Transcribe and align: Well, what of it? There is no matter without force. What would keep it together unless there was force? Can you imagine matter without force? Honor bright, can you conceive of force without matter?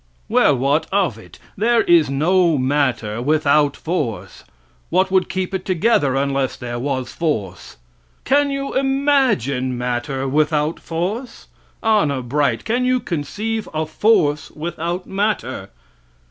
Well, 0.27 0.57
what 0.57 0.87
of 0.91 1.19
it? 1.19 1.37
There 1.55 1.83
is 1.83 2.09
no 2.09 2.57
matter 2.57 3.21
without 3.21 3.77
force. 3.77 4.43
What 4.89 5.11
would 5.11 5.29
keep 5.29 5.53
it 5.53 5.63
together 5.63 6.15
unless 6.15 6.55
there 6.55 6.79
was 6.79 7.11
force? 7.13 7.77
Can 8.23 8.49
you 8.49 8.73
imagine 8.73 9.77
matter 9.77 10.27
without 10.27 10.79
force? 10.79 11.49
Honor 11.83 12.23
bright, 12.23 12.65
can 12.65 12.83
you 12.83 12.99
conceive 12.99 13.69
of 13.75 13.91
force 13.91 14.49
without 14.49 15.05
matter? 15.05 15.69